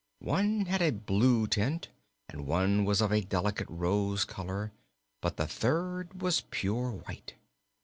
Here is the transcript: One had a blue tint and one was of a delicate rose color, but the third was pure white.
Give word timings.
One 0.17 0.65
had 0.65 0.81
a 0.81 0.89
blue 0.89 1.45
tint 1.45 1.89
and 2.27 2.47
one 2.47 2.85
was 2.85 3.01
of 3.01 3.11
a 3.11 3.21
delicate 3.21 3.67
rose 3.69 4.25
color, 4.25 4.71
but 5.21 5.37
the 5.37 5.45
third 5.45 6.23
was 6.23 6.41
pure 6.49 6.89
white. 6.89 7.35